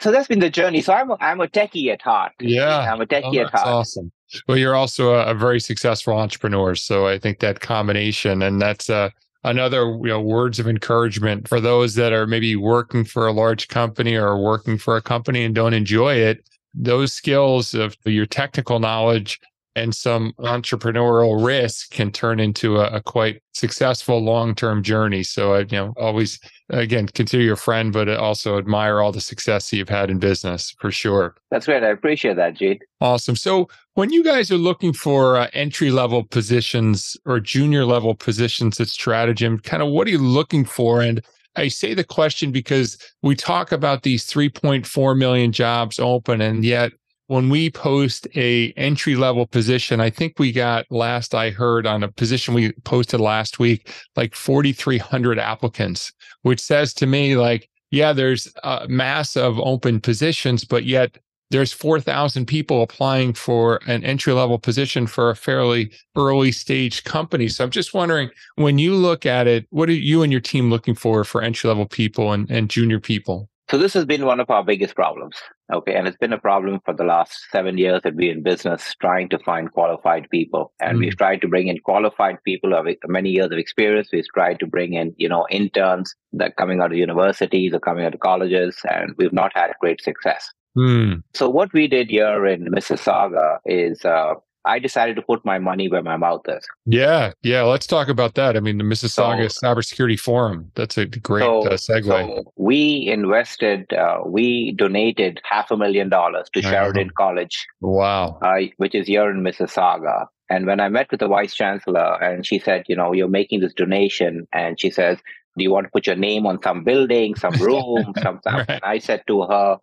So 0.01 0.13
that's 0.13 0.29
been 0.29 0.41
the 0.41 0.51
journey. 0.51 0.83
So 0.83 0.93
I'm 0.93 1.11
a, 1.11 1.17
I'm 1.21 1.41
a 1.41 1.47
techie 1.47 1.91
at 1.91 2.03
heart. 2.03 2.33
Yeah. 2.39 2.93
I'm 2.93 3.01
a 3.01 3.07
techie 3.07 3.39
oh, 3.39 3.47
at 3.47 3.51
heart. 3.51 3.67
Awesome. 3.67 4.13
Well, 4.47 4.57
you're 4.59 4.75
also 4.75 5.15
a, 5.15 5.27
a, 5.27 5.35
very 5.35 5.61
successful 5.61 6.15
entrepreneur. 6.15 6.75
So 6.75 7.07
I 7.07 7.19
think 7.19 7.41
that 7.41 7.61
combination, 7.61 8.43
and 8.43 8.61
that's 8.61 8.91
uh, 8.91 9.11
another 9.45 9.83
you 9.83 10.09
know 10.09 10.21
words 10.21 10.59
of 10.59 10.67
encouragement 10.67 11.49
for 11.49 11.61
those 11.61 11.95
that 11.95 12.13
are 12.13 12.27
maybe 12.27 12.57
working 12.57 13.05
for 13.05 13.27
a 13.27 13.33
large 13.33 13.69
company 13.69 14.17
or 14.17 14.43
working 14.43 14.79
for 14.79 14.97
a 14.97 15.03
company 15.03 15.45
and 15.45 15.55
don't 15.55 15.75
enjoy 15.75 16.15
it. 16.15 16.49
Those 16.75 17.13
skills 17.13 17.75
of 17.75 17.97
your 18.05 18.27
technical 18.27 18.81
knowledge 18.81 19.41
and 19.77 19.95
some 19.95 20.33
entrepreneurial 20.39 21.45
risk 21.45 21.91
can 21.91 22.11
turn 22.11 22.39
into 22.39 22.79
a, 22.79 22.87
a 22.97 23.03
quite 23.03 23.43
successful 23.53 24.21
long-term 24.23 24.83
journey. 24.83 25.23
So 25.23 25.55
I, 25.55 25.61
you 25.61 25.67
know, 25.73 25.95
always 25.97 26.39
again 26.71 27.07
consider 27.09 27.43
your 27.43 27.57
friend, 27.57 27.93
but 27.93 28.09
also 28.09 28.59
admire 28.59 29.01
all 29.01 29.13
the 29.13 29.21
success 29.21 29.73
you've 29.73 29.89
had 29.89 30.11
in 30.11 30.19
business 30.19 30.75
for 30.79 30.91
sure. 30.91 31.35
That's 31.51 31.67
great. 31.67 31.83
I 31.83 31.89
appreciate 31.89 32.37
that, 32.37 32.55
Gene. 32.55 32.79
Awesome. 33.01 33.37
So 33.37 33.69
when 33.95 34.13
you 34.13 34.25
guys 34.25 34.51
are 34.51 34.59
looking 34.59 34.93
for 34.93 35.37
uh, 35.37 35.49
entry 35.53 35.91
level 35.91 36.25
positions 36.25 37.17
or 37.25 37.41
junior 37.41 37.85
level 37.85 38.15
positions 38.15 38.81
at 38.81 38.89
Stratejm, 38.89 39.63
kind 39.63 39.83
of 39.83 39.89
what 39.89 40.07
are 40.07 40.11
you 40.11 40.19
looking 40.19 40.65
for? 40.65 41.01
And 41.01 41.25
I 41.57 41.69
say 41.69 41.95
the 41.95 42.05
question 42.05 42.51
because 42.51 42.99
we 43.23 43.37
talk 43.37 43.71
about 43.71 44.03
these 44.03 44.27
3.4 44.27 45.17
million 45.17 45.53
jobs 45.53 45.99
open, 45.99 46.41
and 46.41 46.65
yet 46.65 46.93
when 47.29 47.49
we 47.49 47.71
post 47.71 48.27
a 48.35 48.71
entry 48.73 49.17
level 49.17 49.47
position 49.47 49.99
i 49.99 50.11
think 50.11 50.39
we 50.39 50.53
got 50.53 50.85
last 50.91 51.35
i 51.35 51.49
heard 51.49 51.87
on 51.87 52.03
a 52.03 52.13
position 52.13 52.53
we 52.53 52.73
posted 52.85 53.19
last 53.19 53.59
week 53.59 53.91
like 54.15 54.35
4300 54.35 55.39
applicants 55.39 56.13
which 56.43 56.61
says 56.61 56.93
to 56.93 57.07
me 57.07 57.35
like 57.37 57.69
yeah 57.91 58.13
there's 58.13 58.53
a 58.63 58.87
mass 58.89 59.37
of 59.37 59.59
open 59.59 60.01
positions 60.01 60.65
but 60.65 60.85
yet 60.85 61.17
there's 61.55 61.73
4000 61.73 62.47
people 62.47 62.83
applying 62.83 63.33
for 63.33 63.81
an 63.87 64.05
entry 64.05 64.33
level 64.33 64.59
position 64.59 65.07
for 65.07 65.31
a 65.31 65.37
fairly 65.37 65.93
early 66.17 66.53
stage 66.53 67.05
company 67.05 67.49
so 67.49 67.65
i'm 67.65 67.71
just 67.71 67.95
wondering 67.95 68.31
when 68.57 68.79
you 68.79 68.95
look 68.95 69.25
at 69.25 69.47
it 69.47 69.67
what 69.71 69.89
are 69.89 69.93
you 69.93 70.23
and 70.23 70.33
your 70.33 70.41
team 70.41 70.71
looking 70.71 70.95
for 70.95 71.25
for 71.25 71.43
entry 71.43 71.69
level 71.69 71.87
people 71.87 72.33
and, 72.33 72.51
and 72.51 72.71
junior 72.71 73.01
people 73.01 73.49
so 73.71 73.79
this 73.79 73.95
has 73.95 74.05
been 74.05 74.27
one 74.27 74.41
of 74.41 74.51
our 74.51 74.63
biggest 74.63 74.95
problems. 74.95 75.37
Okay. 75.73 75.95
And 75.95 76.07
it's 76.07 76.19
been 76.19 76.35
a 76.35 76.39
problem 76.39 76.81
for 76.85 76.93
the 76.93 77.05
last 77.05 77.47
seven 77.51 77.79
years 77.79 78.03
that 78.05 78.15
we're 78.15 78.31
in 78.31 78.43
business 78.43 78.95
trying 79.01 79.31
to 79.31 79.39
find 79.39 79.73
qualified 79.73 80.29
people. 80.31 80.73
And 80.81 80.99
mm. 80.99 81.01
we've 81.01 81.17
tried 81.17 81.41
to 81.41 81.49
bring 81.49 81.69
in 81.69 81.79
qualified 81.79 82.37
people 82.45 82.75
have 82.75 82.87
many 83.07 83.31
years 83.31 83.51
of 83.51 83.59
experience. 83.59 84.11
We've 84.13 84.25
tried 84.35 84.61
to 84.61 84.67
bring 84.67 84.93
in, 84.93 85.15
you 85.17 85.31
know, 85.31 85.47
interns 85.51 86.15
that 86.35 86.57
coming 86.57 86.81
out 86.81 86.93
of 86.93 86.99
universities 86.99 87.73
or 87.73 87.81
coming 87.81 88.05
out 88.05 88.13
of 88.13 88.21
colleges, 88.21 88.77
and 88.91 89.15
we've 89.17 89.33
not 89.33 89.53
had 89.55 89.73
great 89.81 90.03
success. 90.03 90.51
Mm. 90.77 91.23
So 91.35 91.49
what 91.49 91.73
we 91.73 91.87
did 91.87 92.11
here 92.11 92.47
in 92.47 92.67
Mississauga 92.67 93.59
is 93.65 94.05
uh, 94.05 94.35
I 94.65 94.79
decided 94.79 95.17
to 95.17 95.23
put 95.23 95.45
my 95.45 95.59
money 95.59 95.89
where 95.89 96.03
my 96.03 96.17
mouth 96.17 96.43
is. 96.49 96.67
Yeah, 96.87 97.33
yeah. 97.43 97.63
Let's 97.63 97.87
talk 97.87 98.09
about 98.09 98.35
that. 98.35 98.57
I 98.57 98.61
mean, 98.61 98.79
the 98.79 98.85
Mississauga 98.85 99.51
so, 99.53 99.67
Cybersecurity 99.67 100.19
Forum. 100.19 100.71
That's 100.75 100.97
a 100.97 101.07
great 101.07 101.43
so, 101.43 101.67
uh, 101.67 101.77
segue. 101.77 102.07
So 102.07 102.53
we 102.57 103.09
invested, 103.09 103.93
uh, 103.93 104.21
we 104.25 104.73
donated 104.73 105.41
half 105.45 105.71
a 105.71 105.77
million 105.77 106.09
dollars 106.09 106.49
to 106.55 106.63
Sheridan 106.63 107.11
College. 107.11 107.67
Wow. 107.81 108.39
Uh, 108.41 108.69
which 108.79 108.95
is 108.95 109.07
here 109.07 109.31
in 109.31 109.43
Mississauga. 109.43 110.27
And 110.51 110.67
when 110.67 110.81
I 110.81 110.89
met 110.89 111.11
with 111.11 111.21
the 111.21 111.29
vice 111.29 111.55
chancellor, 111.55 112.23
and 112.23 112.47
she 112.47 112.59
said, 112.59 112.85
you 112.89 112.97
know, 112.97 113.13
you're 113.13 113.29
making 113.29 113.61
this 113.61 113.75
donation, 113.75 114.47
and 114.53 114.79
she 114.79 114.91
says, 114.91 115.19
do 115.57 115.63
you 115.63 115.71
want 115.71 115.87
to 115.87 115.91
put 115.91 116.07
your 116.07 116.17
name 116.17 116.47
on 116.47 116.61
some 116.63 116.85
building, 116.85 117.35
some 117.35 117.53
room, 117.61 118.13
something? 118.23 118.53
right. 118.53 118.69
And 118.69 118.81
I 118.83 118.99
said 118.99 119.23
to 119.27 119.43
her, 119.43 119.79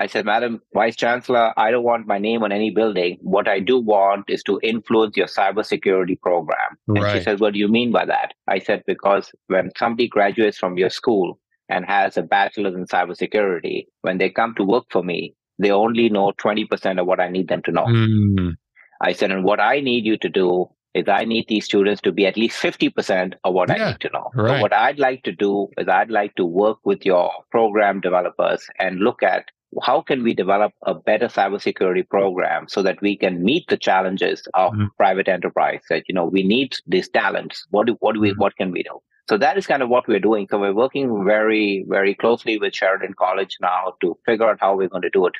I 0.00 0.08
said, 0.08 0.24
Madam 0.24 0.60
Vice 0.74 0.96
Chancellor, 0.96 1.52
I 1.56 1.70
don't 1.70 1.84
want 1.84 2.08
my 2.08 2.18
name 2.18 2.42
on 2.42 2.50
any 2.50 2.70
building. 2.70 3.18
What 3.20 3.46
I 3.46 3.60
do 3.60 3.78
want 3.78 4.24
is 4.28 4.42
to 4.44 4.58
influence 4.62 5.16
your 5.16 5.28
cybersecurity 5.28 6.20
program. 6.20 6.76
Right. 6.88 7.02
And 7.02 7.12
she 7.18 7.24
says, 7.24 7.38
What 7.38 7.52
do 7.52 7.60
you 7.60 7.68
mean 7.68 7.92
by 7.92 8.04
that? 8.06 8.34
I 8.48 8.58
said, 8.58 8.82
Because 8.86 9.30
when 9.46 9.70
somebody 9.78 10.08
graduates 10.08 10.58
from 10.58 10.76
your 10.76 10.90
school 10.90 11.38
and 11.68 11.86
has 11.86 12.16
a 12.16 12.22
bachelor's 12.22 12.74
in 12.74 12.86
cybersecurity, 12.86 13.86
when 14.02 14.18
they 14.18 14.30
come 14.30 14.54
to 14.56 14.64
work 14.64 14.84
for 14.90 15.04
me, 15.04 15.34
they 15.60 15.70
only 15.70 16.08
know 16.08 16.32
20% 16.38 17.00
of 17.00 17.06
what 17.06 17.20
I 17.20 17.28
need 17.28 17.46
them 17.46 17.62
to 17.62 17.70
know. 17.70 17.84
Mm. 17.84 18.54
I 19.00 19.12
said, 19.12 19.30
And 19.30 19.44
what 19.44 19.60
I 19.60 19.78
need 19.78 20.04
you 20.04 20.16
to 20.18 20.28
do 20.28 20.70
is 20.94 21.04
I 21.08 21.24
need 21.24 21.46
these 21.48 21.64
students 21.64 22.00
to 22.02 22.12
be 22.12 22.26
at 22.26 22.36
least 22.36 22.60
50% 22.60 23.34
of 23.44 23.52
what 23.54 23.68
yeah, 23.68 23.74
I 23.74 23.90
need 23.90 24.00
to 24.00 24.10
know. 24.12 24.30
Right. 24.34 24.56
So 24.56 24.62
what 24.62 24.72
I'd 24.72 24.98
like 24.98 25.22
to 25.24 25.32
do 25.32 25.68
is 25.76 25.88
I'd 25.88 26.10
like 26.10 26.34
to 26.36 26.44
work 26.44 26.78
with 26.84 27.04
your 27.04 27.30
program 27.50 28.00
developers 28.00 28.66
and 28.78 29.00
look 29.00 29.22
at 29.22 29.50
how 29.82 30.00
can 30.00 30.22
we 30.22 30.34
develop 30.34 30.72
a 30.82 30.94
better 30.94 31.26
cybersecurity 31.26 32.08
program 32.08 32.66
so 32.68 32.82
that 32.82 33.00
we 33.00 33.16
can 33.16 33.42
meet 33.42 33.66
the 33.68 33.76
challenges 33.76 34.46
of 34.54 34.72
mm-hmm. 34.72 34.86
private 34.96 35.28
enterprise 35.28 35.82
that 35.88 36.04
you 36.08 36.14
know 36.14 36.24
we 36.24 36.42
need 36.42 36.76
these 36.86 37.08
talents 37.08 37.66
what 37.70 37.86
do 37.86 37.96
what 38.00 38.14
do 38.14 38.20
we 38.20 38.30
mm-hmm. 38.30 38.40
what 38.40 38.56
can 38.56 38.70
we 38.70 38.82
do 38.82 39.00
So 39.28 39.38
that 39.38 39.56
is 39.56 39.66
kind 39.66 39.82
of 39.82 39.88
what 39.88 40.06
we're 40.06 40.20
doing. 40.20 40.46
So 40.50 40.58
we're 40.58 40.74
working 40.74 41.24
very, 41.24 41.84
very 41.88 42.14
closely 42.14 42.58
with 42.58 42.74
Sheridan 42.74 43.14
College 43.14 43.56
now 43.60 43.94
to 44.02 44.18
figure 44.26 44.48
out 44.48 44.58
how 44.60 44.76
we're 44.76 44.88
going 44.88 45.02
to 45.02 45.10
do 45.10 45.26
it. 45.26 45.32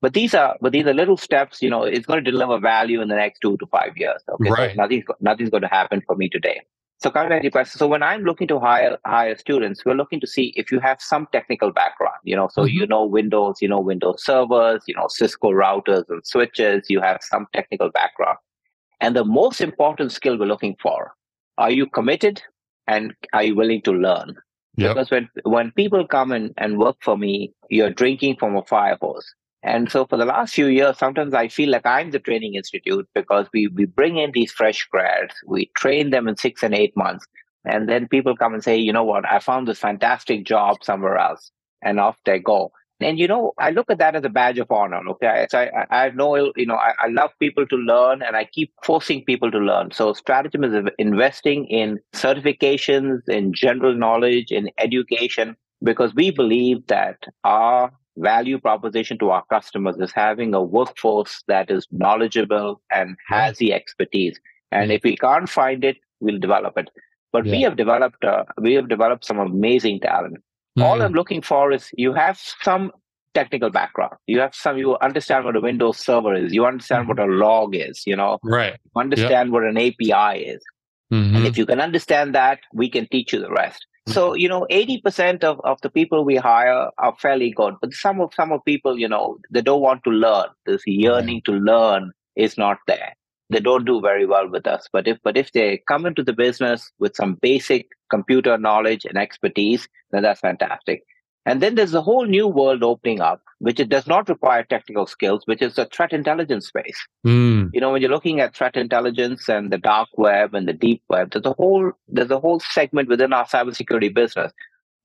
But 0.00 0.14
these 0.14 0.34
are 0.34 0.56
but 0.60 0.72
these 0.72 0.86
are 0.86 0.94
little 0.94 1.16
steps. 1.16 1.60
You 1.62 1.70
know, 1.70 1.82
it's 1.82 2.06
going 2.06 2.24
to 2.24 2.30
deliver 2.30 2.58
value 2.58 3.00
in 3.00 3.08
the 3.08 3.16
next 3.16 3.40
two 3.40 3.56
to 3.58 3.66
five 3.66 3.96
years. 3.96 4.22
Okay, 4.28 4.50
right. 4.50 4.70
so 4.70 4.82
nothing's 4.82 5.04
nothing's 5.20 5.50
going 5.50 5.62
to 5.62 5.68
happen 5.68 6.02
for 6.06 6.16
me 6.16 6.28
today. 6.28 6.62
So 7.00 7.10
coming 7.10 7.28
back 7.28 7.42
to 7.42 7.44
your 7.44 7.52
question, 7.52 7.78
so 7.78 7.86
when 7.86 8.02
I'm 8.02 8.24
looking 8.24 8.48
to 8.48 8.58
hire 8.58 8.98
hire 9.06 9.36
students, 9.38 9.84
we're 9.84 9.94
looking 9.94 10.18
to 10.20 10.26
see 10.26 10.52
if 10.56 10.72
you 10.72 10.80
have 10.80 11.00
some 11.00 11.28
technical 11.30 11.70
background. 11.72 12.16
You 12.24 12.34
know, 12.34 12.48
so 12.52 12.62
mm-hmm. 12.62 12.76
you 12.76 12.86
know 12.88 13.04
Windows, 13.04 13.58
you 13.60 13.68
know 13.68 13.80
Windows 13.80 14.24
servers, 14.24 14.82
you 14.88 14.94
know 14.96 15.06
Cisco 15.08 15.52
routers 15.52 16.04
and 16.08 16.26
switches. 16.26 16.90
You 16.90 17.00
have 17.00 17.18
some 17.22 17.46
technical 17.54 17.90
background, 17.90 18.38
and 19.00 19.14
the 19.14 19.24
most 19.24 19.60
important 19.60 20.10
skill 20.10 20.36
we're 20.38 20.46
looking 20.46 20.76
for: 20.82 21.14
are 21.56 21.70
you 21.70 21.86
committed 21.86 22.42
and 22.88 23.14
are 23.32 23.44
you 23.44 23.54
willing 23.54 23.82
to 23.82 23.92
learn? 23.92 24.34
Yep. 24.76 24.94
Because 24.94 25.10
when 25.12 25.28
when 25.44 25.70
people 25.72 26.04
come 26.04 26.32
in 26.32 26.52
and 26.56 26.78
work 26.78 26.96
for 27.00 27.16
me, 27.16 27.52
you're 27.70 27.90
drinking 27.90 28.36
from 28.40 28.56
a 28.56 28.64
fire 28.64 28.98
hose. 29.00 29.34
And 29.62 29.90
so 29.90 30.06
for 30.06 30.16
the 30.16 30.24
last 30.24 30.54
few 30.54 30.66
years, 30.66 30.98
sometimes 30.98 31.34
I 31.34 31.48
feel 31.48 31.70
like 31.70 31.84
I'm 31.84 32.10
the 32.10 32.20
training 32.20 32.54
institute 32.54 33.08
because 33.14 33.46
we, 33.52 33.66
we 33.68 33.86
bring 33.86 34.16
in 34.18 34.30
these 34.32 34.52
fresh 34.52 34.86
grads, 34.90 35.34
we 35.46 35.70
train 35.76 36.10
them 36.10 36.28
in 36.28 36.36
six 36.36 36.62
and 36.62 36.74
eight 36.74 36.96
months. 36.96 37.26
And 37.64 37.88
then 37.88 38.08
people 38.08 38.36
come 38.36 38.54
and 38.54 38.62
say, 38.62 38.76
you 38.76 38.92
know 38.92 39.04
what, 39.04 39.26
I 39.26 39.40
found 39.40 39.66
this 39.66 39.80
fantastic 39.80 40.44
job 40.44 40.78
somewhere 40.82 41.18
else. 41.18 41.50
And 41.82 42.00
off 42.00 42.16
they 42.24 42.38
go. 42.38 42.72
And, 43.00 43.18
you 43.18 43.28
know, 43.28 43.52
I 43.58 43.70
look 43.70 43.90
at 43.90 43.98
that 43.98 44.16
as 44.16 44.24
a 44.24 44.28
badge 44.28 44.58
of 44.58 44.70
honor. 44.72 45.00
Okay. 45.10 45.46
So 45.50 45.58
I, 45.58 46.06
I 46.06 46.10
no, 46.10 46.34
you 46.56 46.66
know, 46.66 46.74
I, 46.74 46.92
I 46.98 47.08
love 47.08 47.30
people 47.38 47.66
to 47.66 47.76
learn 47.76 48.22
and 48.22 48.36
I 48.36 48.44
keep 48.44 48.72
forcing 48.82 49.24
people 49.24 49.50
to 49.52 49.58
learn. 49.58 49.92
So 49.92 50.12
Stratejm 50.12 50.64
is 50.64 50.92
investing 50.98 51.66
in 51.66 52.00
certifications, 52.14 53.28
in 53.28 53.52
general 53.52 53.94
knowledge, 53.94 54.50
in 54.50 54.70
education, 54.78 55.56
because 55.82 56.12
we 56.14 56.32
believe 56.32 56.84
that 56.88 57.18
our 57.44 57.92
value 58.18 58.58
proposition 58.58 59.18
to 59.18 59.30
our 59.30 59.44
customers 59.50 59.96
is 59.98 60.12
having 60.12 60.54
a 60.54 60.62
workforce 60.62 61.42
that 61.48 61.70
is 61.70 61.86
knowledgeable 61.90 62.80
and 62.90 63.16
has 63.28 63.58
the 63.58 63.72
expertise. 63.72 64.38
And 64.70 64.92
if 64.92 65.02
we 65.02 65.16
can't 65.16 65.48
find 65.48 65.84
it, 65.84 65.96
we'll 66.20 66.38
develop 66.38 66.76
it. 66.76 66.90
But 67.32 67.46
yeah. 67.46 67.52
we 67.52 67.62
have 67.62 67.76
developed 67.76 68.24
uh, 68.24 68.44
we 68.60 68.74
have 68.74 68.88
developed 68.88 69.24
some 69.24 69.38
amazing 69.38 70.00
talent. 70.00 70.36
Mm-hmm. 70.36 70.82
All 70.82 71.02
I'm 71.02 71.12
looking 71.12 71.42
for 71.42 71.72
is 71.72 71.90
you 71.96 72.12
have 72.14 72.38
some 72.62 72.92
technical 73.34 73.70
background. 73.70 74.14
You 74.26 74.40
have 74.40 74.54
some 74.54 74.78
you 74.78 74.96
understand 74.98 75.44
what 75.44 75.56
a 75.56 75.60
Windows 75.60 75.98
server 75.98 76.34
is. 76.34 76.52
You 76.52 76.66
understand 76.66 77.02
mm-hmm. 77.02 77.20
what 77.20 77.28
a 77.28 77.32
log 77.32 77.74
is. 77.74 78.02
You 78.06 78.16
know, 78.16 78.38
right? 78.42 78.78
You 78.84 79.00
understand 79.00 79.48
yep. 79.48 79.52
what 79.52 79.64
an 79.64 79.76
API 79.76 80.44
is. 80.44 80.62
Mm-hmm. 81.12 81.36
And 81.36 81.46
if 81.46 81.56
you 81.56 81.64
can 81.64 81.80
understand 81.80 82.34
that, 82.34 82.60
we 82.72 82.90
can 82.90 83.06
teach 83.10 83.32
you 83.32 83.40
the 83.40 83.50
rest. 83.50 83.86
So, 84.12 84.34
you 84.34 84.48
know, 84.48 84.66
80% 84.70 85.44
of, 85.44 85.60
of 85.64 85.80
the 85.82 85.90
people 85.90 86.24
we 86.24 86.36
hire 86.36 86.90
are 86.98 87.16
fairly 87.18 87.50
good, 87.50 87.74
but 87.80 87.92
some 87.92 88.20
of 88.20 88.32
some 88.34 88.52
of 88.52 88.64
people, 88.64 88.98
you 88.98 89.08
know, 89.08 89.38
they 89.50 89.62
don't 89.62 89.80
want 89.80 90.04
to 90.04 90.10
learn. 90.10 90.46
This 90.66 90.82
yearning 90.86 91.42
to 91.42 91.52
learn 91.52 92.12
is 92.36 92.56
not 92.56 92.78
there. 92.86 93.14
They 93.50 93.60
don't 93.60 93.84
do 93.84 94.00
very 94.00 94.26
well 94.26 94.48
with 94.48 94.66
us. 94.66 94.88
But 94.92 95.08
if 95.08 95.18
but 95.22 95.36
if 95.36 95.52
they 95.52 95.82
come 95.88 96.06
into 96.06 96.22
the 96.22 96.32
business 96.32 96.90
with 96.98 97.16
some 97.16 97.34
basic 97.40 97.88
computer 98.10 98.58
knowledge 98.58 99.04
and 99.04 99.16
expertise, 99.16 99.88
then 100.10 100.22
that's 100.22 100.40
fantastic. 100.40 101.02
And 101.46 101.62
then 101.62 101.76
there's 101.76 101.94
a 101.94 102.02
whole 102.02 102.26
new 102.26 102.46
world 102.46 102.82
opening 102.82 103.20
up, 103.20 103.42
which 103.58 103.80
it 103.80 103.88
does 103.88 104.06
not 104.06 104.28
require 104.28 104.64
technical 104.64 105.06
skills, 105.06 105.42
which 105.46 105.62
is 105.62 105.76
the 105.76 105.86
threat 105.86 106.12
intelligence 106.12 106.68
space. 106.68 107.06
Mm. 107.26 107.70
You 107.72 107.80
know, 107.80 107.92
when 107.92 108.02
you're 108.02 108.10
looking 108.10 108.40
at 108.40 108.54
threat 108.54 108.76
intelligence 108.76 109.48
and 109.48 109.72
the 109.72 109.78
dark 109.78 110.08
web 110.16 110.54
and 110.54 110.68
the 110.68 110.74
deep 110.74 111.02
web, 111.08 111.30
there's 111.30 111.46
a 111.46 111.54
whole 111.54 111.92
there's 112.06 112.30
a 112.30 112.40
whole 112.40 112.60
segment 112.60 113.08
within 113.08 113.32
our 113.32 113.46
cybersecurity 113.46 114.14
business 114.14 114.52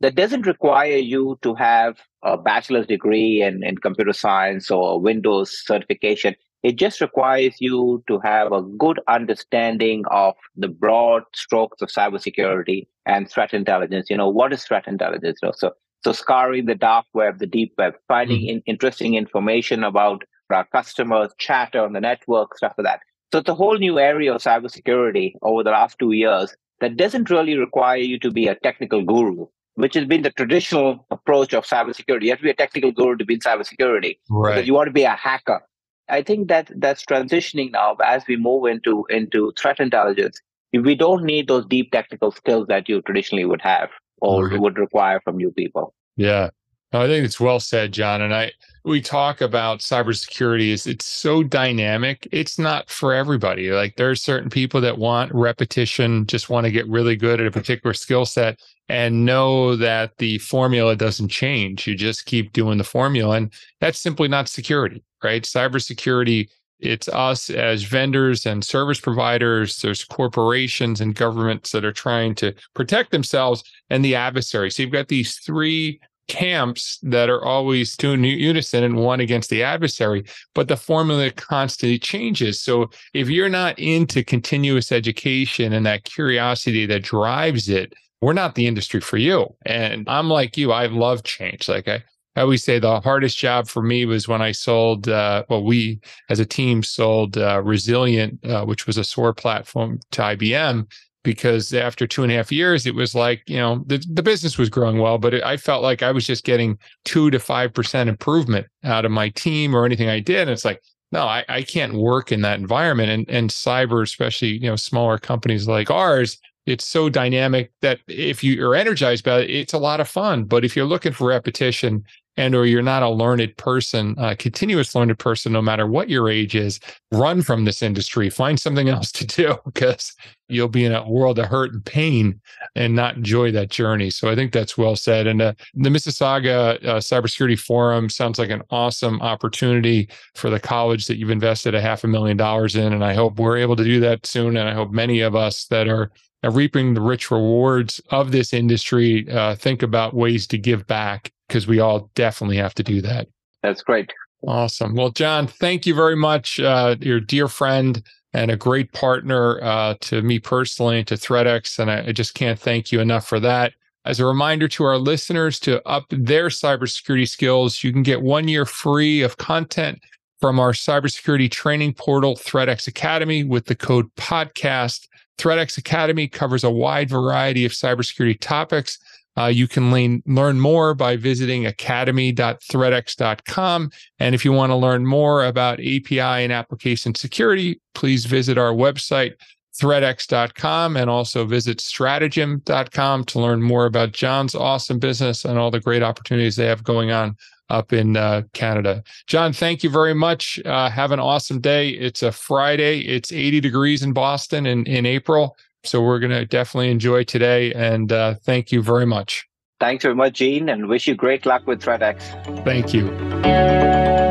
that 0.01 0.15
doesn't 0.15 0.45
require 0.45 0.97
you 0.97 1.39
to 1.43 1.55
have 1.55 1.97
a 2.23 2.37
bachelor's 2.37 2.87
degree 2.87 3.41
in, 3.41 3.63
in 3.63 3.77
computer 3.77 4.11
science 4.11 4.69
or 4.69 4.99
Windows 4.99 5.57
certification. 5.65 6.35
It 6.61 6.77
just 6.77 6.99
requires 6.99 7.55
you 7.59 8.03
to 8.07 8.19
have 8.19 8.51
a 8.51 8.61
good 8.61 8.99
understanding 9.07 10.03
of 10.11 10.35
the 10.57 10.67
broad 10.67 11.23
strokes 11.33 11.81
of 11.81 11.89
cybersecurity 11.89 12.87
and 13.05 13.29
threat 13.29 13.53
intelligence. 13.53 14.09
You 14.09 14.17
know, 14.17 14.29
what 14.29 14.51
is 14.51 14.63
threat 14.63 14.87
intelligence? 14.87 15.39
You 15.41 15.47
know, 15.47 15.53
so 15.55 15.71
so 16.03 16.11
scouring 16.11 16.65
the 16.65 16.75
dark 16.75 17.05
web, 17.13 17.39
the 17.39 17.47
deep 17.47 17.73
web, 17.77 17.93
finding 18.07 18.41
mm-hmm. 18.41 18.49
in, 18.49 18.63
interesting 18.65 19.15
information 19.15 19.83
about 19.83 20.23
our 20.49 20.65
customers, 20.65 21.31
chatter 21.39 21.83
on 21.83 21.93
the 21.93 22.01
network, 22.01 22.55
stuff 22.57 22.73
like 22.77 22.85
that. 22.85 22.99
So 23.31 23.39
it's 23.39 23.49
a 23.49 23.55
whole 23.55 23.77
new 23.77 23.97
area 23.97 24.33
of 24.33 24.41
cybersecurity 24.41 25.33
over 25.41 25.63
the 25.63 25.71
last 25.71 25.97
two 25.97 26.11
years 26.11 26.55
that 26.81 26.97
doesn't 26.97 27.29
really 27.29 27.57
require 27.57 27.97
you 27.97 28.19
to 28.19 28.29
be 28.29 28.47
a 28.47 28.55
technical 28.55 29.03
guru, 29.03 29.47
which 29.75 29.95
has 29.95 30.05
been 30.05 30.21
the 30.21 30.29
traditional 30.31 31.05
approach 31.09 31.53
of 31.53 31.65
cybersecurity. 31.65 32.23
You 32.23 32.29
have 32.31 32.39
to 32.39 32.43
be 32.43 32.51
a 32.51 32.55
technical 32.55 32.91
guru 32.91 33.15
to 33.15 33.25
be 33.25 33.35
in 33.35 33.39
cybersecurity 33.39 34.19
right. 34.29 34.53
because 34.53 34.67
you 34.67 34.73
want 34.73 34.87
to 34.87 34.93
be 34.93 35.03
a 35.03 35.15
hacker. 35.15 35.61
I 36.09 36.21
think 36.21 36.49
that 36.49 36.69
that's 36.75 37.05
transitioning 37.05 37.71
now 37.71 37.95
as 38.05 38.23
we 38.27 38.35
move 38.35 38.65
into 38.65 39.05
into 39.09 39.53
threat 39.57 39.79
intelligence. 39.79 40.39
We 40.73 40.95
don't 40.95 41.23
need 41.23 41.47
those 41.47 41.65
deep 41.65 41.91
technical 41.91 42.31
skills 42.31 42.67
that 42.67 42.89
you 42.89 43.01
traditionally 43.03 43.45
would 43.45 43.61
have 43.61 43.89
or 44.23 44.47
right. 44.47 44.59
would 44.59 44.77
require 44.77 45.19
from 45.21 45.37
new 45.37 45.51
people. 45.51 45.93
Yeah. 46.15 46.49
No, 46.91 47.01
I 47.01 47.07
think 47.07 47.25
it's 47.25 47.39
well 47.39 47.59
said, 47.59 47.91
John. 47.91 48.21
And 48.21 48.33
I 48.35 48.51
we 48.85 49.01
talk 49.01 49.41
about 49.41 49.79
cybersecurity 49.79 50.69
is 50.69 50.85
it's 50.85 51.05
so 51.05 51.41
dynamic. 51.41 52.27
It's 52.31 52.59
not 52.59 52.89
for 52.89 53.13
everybody. 53.13 53.71
Like 53.71 53.95
there 53.95 54.11
are 54.11 54.15
certain 54.15 54.49
people 54.49 54.79
that 54.81 54.97
want 54.97 55.33
repetition, 55.33 56.27
just 56.27 56.49
want 56.49 56.65
to 56.65 56.71
get 56.71 56.87
really 56.87 57.15
good 57.15 57.41
at 57.41 57.47
a 57.47 57.51
particular 57.51 57.93
skill 57.93 58.25
set 58.25 58.59
and 58.89 59.25
know 59.25 59.75
that 59.77 60.17
the 60.17 60.37
formula 60.39 60.95
doesn't 60.95 61.29
change. 61.29 61.87
You 61.87 61.95
just 61.95 62.25
keep 62.25 62.53
doing 62.53 62.77
the 62.77 62.83
formula. 62.83 63.37
And 63.37 63.53
that's 63.79 63.99
simply 63.99 64.27
not 64.27 64.47
security, 64.47 65.03
right? 65.23 65.41
Cybersecurity 65.41 66.49
it's 66.83 67.07
us 67.07 67.49
as 67.49 67.83
vendors 67.83 68.45
and 68.45 68.63
service 68.63 68.99
providers. 68.99 69.81
There's 69.81 70.03
corporations 70.03 71.01
and 71.01 71.15
governments 71.15 71.71
that 71.71 71.85
are 71.85 71.93
trying 71.93 72.35
to 72.35 72.53
protect 72.73 73.11
themselves 73.11 73.63
and 73.89 74.03
the 74.03 74.15
adversary. 74.15 74.69
So 74.69 74.83
you've 74.83 74.91
got 74.91 75.07
these 75.07 75.37
three 75.37 75.99
camps 76.27 76.99
that 77.03 77.29
are 77.29 77.43
always 77.43 77.97
two 77.97 78.11
in 78.11 78.23
unison 78.23 78.83
and 78.83 78.97
one 78.97 79.19
against 79.19 79.49
the 79.49 79.63
adversary, 79.63 80.23
but 80.55 80.67
the 80.67 80.77
formula 80.77 81.31
constantly 81.31 81.99
changes. 81.99 82.61
So 82.61 82.89
if 83.13 83.29
you're 83.29 83.49
not 83.49 83.77
into 83.77 84.23
continuous 84.23 84.91
education 84.91 85.73
and 85.73 85.85
that 85.85 86.05
curiosity 86.05 86.85
that 86.85 87.03
drives 87.03 87.69
it, 87.69 87.93
we're 88.21 88.33
not 88.33 88.55
the 88.55 88.67
industry 88.67 89.01
for 89.01 89.17
you. 89.17 89.53
And 89.65 90.07
I'm 90.07 90.29
like 90.29 90.57
you, 90.57 90.71
I 90.71 90.85
love 90.85 91.23
change. 91.23 91.67
Like 91.67 91.87
I, 91.89 92.03
I 92.35 92.41
always 92.41 92.63
say 92.63 92.79
the 92.79 92.99
hardest 92.99 93.37
job 93.37 93.67
for 93.67 93.83
me 93.83 94.05
was 94.05 94.27
when 94.27 94.41
I 94.41 94.51
sold, 94.51 95.07
uh, 95.07 95.43
well, 95.49 95.63
we 95.63 95.99
as 96.29 96.39
a 96.39 96.45
team 96.45 96.81
sold 96.81 97.37
uh, 97.37 97.61
Resilient, 97.61 98.43
uh, 98.45 98.65
which 98.65 98.87
was 98.87 98.97
a 98.97 99.03
SOAR 99.03 99.33
platform 99.33 99.99
to 100.11 100.21
IBM, 100.21 100.87
because 101.23 101.73
after 101.73 102.05
two 102.05 102.23
and 102.23 102.31
a 102.31 102.35
half 102.35 102.51
years, 102.51 102.85
it 102.85 102.95
was 102.95 103.15
like, 103.15 103.43
you 103.47 103.57
know, 103.57 103.83
the, 103.87 104.03
the 104.11 104.23
business 104.23 104.57
was 104.57 104.69
growing 104.69 104.97
well, 104.97 105.17
but 105.17 105.33
it, 105.35 105.43
I 105.43 105.57
felt 105.57 105.83
like 105.83 106.03
I 106.03 106.11
was 106.11 106.25
just 106.25 106.43
getting 106.43 106.77
two 107.05 107.29
to 107.31 107.37
5% 107.37 108.07
improvement 108.07 108.67
out 108.83 109.05
of 109.05 109.11
my 109.11 109.29
team 109.29 109.75
or 109.75 109.85
anything 109.85 110.09
I 110.09 110.19
did. 110.19 110.41
And 110.41 110.51
it's 110.51 110.65
like, 110.65 110.81
no, 111.11 111.23
I, 111.23 111.45
I 111.47 111.61
can't 111.61 111.93
work 111.93 112.31
in 112.31 112.41
that 112.41 112.59
environment. 112.59 113.09
And, 113.09 113.29
and 113.29 113.49
cyber, 113.51 114.01
especially, 114.01 114.49
you 114.49 114.67
know, 114.67 114.75
smaller 114.75 115.19
companies 115.19 115.67
like 115.67 115.91
ours, 115.91 116.39
it's 116.65 116.85
so 116.85 117.09
dynamic 117.09 117.71
that 117.81 117.99
if 118.07 118.43
you 118.43 118.65
are 118.65 118.75
energized 118.75 119.25
by 119.25 119.41
it, 119.41 119.49
it's 119.49 119.73
a 119.73 119.77
lot 119.77 119.99
of 119.99 120.07
fun. 120.07 120.45
But 120.45 120.63
if 120.63 120.75
you're 120.75 120.85
looking 120.85 121.11
for 121.11 121.27
repetition, 121.27 122.03
and 122.37 122.55
or 122.55 122.65
you're 122.65 122.81
not 122.81 123.03
a 123.03 123.09
learned 123.09 123.55
person, 123.57 124.15
a 124.17 124.35
continuous 124.35 124.95
learned 124.95 125.17
person, 125.19 125.51
no 125.51 125.61
matter 125.61 125.85
what 125.85 126.09
your 126.09 126.29
age 126.29 126.55
is, 126.55 126.79
run 127.11 127.41
from 127.41 127.65
this 127.65 127.81
industry. 127.81 128.29
Find 128.29 128.59
something 128.59 128.89
else 128.89 129.11
to 129.13 129.25
do 129.25 129.55
because 129.65 130.13
you'll 130.49 130.67
be 130.67 130.85
in 130.85 130.93
a 130.93 131.07
world 131.09 131.39
of 131.39 131.45
hurt 131.45 131.73
and 131.73 131.85
pain 131.85 132.39
and 132.75 132.95
not 132.95 133.15
enjoy 133.15 133.51
that 133.51 133.69
journey. 133.69 134.09
So 134.09 134.29
I 134.29 134.35
think 134.35 134.51
that's 134.51 134.77
well 134.77 134.95
said. 134.95 135.27
And 135.27 135.41
uh, 135.41 135.53
the 135.75 135.89
Mississauga 135.89 136.83
uh, 136.83 136.99
Cybersecurity 136.99 137.59
Forum 137.59 138.09
sounds 138.09 138.39
like 138.39 138.49
an 138.49 138.63
awesome 138.69 139.21
opportunity 139.21 140.09
for 140.35 140.49
the 140.49 140.59
college 140.59 141.07
that 141.07 141.17
you've 141.17 141.29
invested 141.29 141.75
a 141.75 141.81
half 141.81 142.03
a 142.03 142.07
million 142.07 142.37
dollars 142.37 142.75
in. 142.75 142.93
And 142.93 143.03
I 143.03 143.13
hope 143.13 143.39
we're 143.39 143.57
able 143.57 143.75
to 143.75 143.83
do 143.83 143.99
that 144.01 144.25
soon. 144.25 144.57
And 144.57 144.67
I 144.67 144.73
hope 144.73 144.91
many 144.91 145.21
of 145.21 145.35
us 145.35 145.65
that 145.65 145.87
are 145.87 146.11
reaping 146.51 146.93
the 146.93 147.01
rich 147.01 147.31
rewards 147.31 148.01
of 148.09 148.31
this 148.31 148.53
industry 148.53 149.29
uh, 149.29 149.55
think 149.55 149.81
about 149.81 150.13
ways 150.13 150.45
to 150.47 150.57
give 150.57 150.85
back 150.87 151.31
because 151.47 151.67
we 151.67 151.79
all 151.79 152.09
definitely 152.15 152.57
have 152.57 152.73
to 152.75 152.83
do 152.83 153.01
that. 153.01 153.27
That's 153.61 153.81
great. 153.81 154.11
Awesome. 154.45 154.95
Well, 154.95 155.09
John, 155.09 155.47
thank 155.47 155.85
you 155.85 155.95
very 155.95 156.15
much. 156.15 156.59
Uh, 156.59 156.95
you're 156.99 157.19
dear 157.19 157.47
friend 157.47 158.03
and 158.33 158.51
a 158.51 158.57
great 158.57 158.91
partner 158.91 159.63
uh, 159.63 159.95
to 160.01 160.21
me 160.21 160.39
personally, 160.39 161.03
to 161.05 161.15
ThreatX. 161.15 161.79
And 161.79 161.89
I, 161.89 162.07
I 162.07 162.11
just 162.11 162.33
can't 162.33 162.59
thank 162.59 162.91
you 162.91 162.99
enough 162.99 163.27
for 163.27 163.39
that. 163.39 163.73
As 164.05 164.19
a 164.19 164.25
reminder 164.25 164.67
to 164.67 164.83
our 164.83 164.97
listeners 164.97 165.59
to 165.61 165.87
up 165.87 166.05
their 166.09 166.47
cybersecurity 166.47 167.27
skills, 167.27 167.83
you 167.83 167.93
can 167.93 168.03
get 168.03 168.21
one 168.21 168.49
year 168.49 168.65
free 168.65 169.21
of 169.21 169.37
content 169.37 170.01
from 170.41 170.59
our 170.59 170.73
cybersecurity 170.73 171.49
training 171.49 171.93
portal, 171.93 172.35
ThreatX 172.35 172.87
Academy, 172.87 173.45
with 173.45 173.67
the 173.67 173.75
code 173.75 174.13
podcast. 174.15 175.07
ThreatX 175.37 175.77
Academy 175.77 176.27
covers 176.27 176.63
a 176.63 176.71
wide 176.71 177.09
variety 177.09 177.65
of 177.65 177.71
cybersecurity 177.71 178.39
topics. 178.39 178.99
Uh, 179.35 179.47
you 179.47 179.67
can 179.67 179.91
learn, 179.91 180.21
learn 180.27 180.59
more 180.59 180.93
by 180.93 181.15
visiting 181.15 181.65
academy.threatx.com. 181.65 183.89
And 184.19 184.35
if 184.35 184.45
you 184.45 184.51
want 184.51 184.69
to 184.69 184.75
learn 184.75 185.07
more 185.07 185.45
about 185.45 185.79
API 185.79 186.19
and 186.19 186.53
application 186.53 187.15
security, 187.15 187.81
please 187.95 188.25
visit 188.25 188.59
our 188.59 188.73
website, 188.73 189.33
threatx.com, 189.81 190.97
and 190.97 191.09
also 191.09 191.45
visit 191.45 191.79
stratejm.com 191.79 193.25
to 193.25 193.39
learn 193.39 193.63
more 193.63 193.87
about 193.87 194.11
John's 194.11 194.53
awesome 194.53 194.99
business 194.99 195.45
and 195.45 195.57
all 195.57 195.71
the 195.71 195.79
great 195.79 196.03
opportunities 196.03 196.55
they 196.55 196.67
have 196.67 196.83
going 196.83 197.09
on 197.09 197.35
up 197.69 197.93
in 197.93 198.17
uh, 198.17 198.43
Canada. 198.53 199.03
John, 199.27 199.53
thank 199.53 199.83
you 199.83 199.89
very 199.89 200.13
much. 200.13 200.59
Uh, 200.65 200.89
have 200.89 201.11
an 201.11 201.19
awesome 201.19 201.59
day. 201.59 201.89
It's 201.89 202.23
a 202.23 202.31
Friday. 202.31 203.01
It's 203.01 203.31
80 203.31 203.61
degrees 203.61 204.03
in 204.03 204.13
Boston 204.13 204.65
in, 204.65 204.85
in 204.85 205.05
April. 205.05 205.57
So 205.83 206.01
we're 206.01 206.19
going 206.19 206.31
to 206.31 206.45
definitely 206.45 206.91
enjoy 206.91 207.23
today. 207.23 207.73
And 207.73 208.11
uh, 208.11 208.35
thank 208.35 208.71
you 208.71 208.81
very 208.81 209.05
much. 209.05 209.45
Thanks 209.79 210.03
very 210.03 210.15
much, 210.15 210.35
Gene, 210.35 210.69
and 210.69 210.87
wish 210.87 211.07
you 211.07 211.15
great 211.15 211.45
luck 211.45 211.67
with 211.67 211.81
ThreatX. 211.81 212.63
Thank 212.63 212.93
you. 212.93 214.22